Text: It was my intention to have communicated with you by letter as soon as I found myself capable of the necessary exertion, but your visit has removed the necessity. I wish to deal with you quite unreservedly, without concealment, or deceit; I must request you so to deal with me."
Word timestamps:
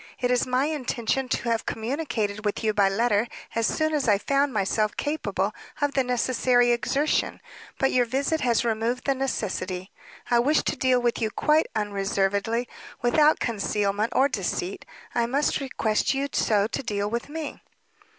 It 0.19 0.31
was 0.31 0.47
my 0.47 0.65
intention 0.65 1.29
to 1.29 1.49
have 1.49 1.67
communicated 1.67 2.43
with 2.43 2.63
you 2.63 2.73
by 2.73 2.89
letter 2.89 3.27
as 3.53 3.67
soon 3.67 3.93
as 3.93 4.07
I 4.07 4.17
found 4.17 4.51
myself 4.51 4.97
capable 4.97 5.53
of 5.79 5.93
the 5.93 6.03
necessary 6.03 6.71
exertion, 6.71 7.39
but 7.77 7.91
your 7.91 8.05
visit 8.07 8.41
has 8.41 8.65
removed 8.65 9.05
the 9.05 9.13
necessity. 9.13 9.91
I 10.31 10.39
wish 10.39 10.63
to 10.63 10.75
deal 10.75 10.99
with 10.99 11.21
you 11.21 11.29
quite 11.29 11.67
unreservedly, 11.75 12.67
without 13.03 13.39
concealment, 13.39 14.11
or 14.15 14.27
deceit; 14.27 14.87
I 15.13 15.27
must 15.27 15.59
request 15.59 16.15
you 16.15 16.29
so 16.31 16.65
to 16.65 16.81
deal 16.81 17.07
with 17.07 17.29
me." 17.29 17.61